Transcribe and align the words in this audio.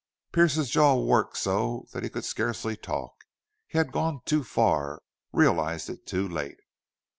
Pearce's 0.31 0.71
jaw 0.71 0.99
worked 0.99 1.37
so 1.37 1.85
that 1.93 2.01
he 2.01 2.09
could 2.09 2.25
scarcely 2.25 2.75
talk. 2.75 3.13
He 3.67 3.77
had 3.77 3.91
gone 3.91 4.21
too 4.25 4.43
far 4.43 5.03
realized 5.31 5.91
it 5.91 6.07
too 6.07 6.27
late. 6.27 6.57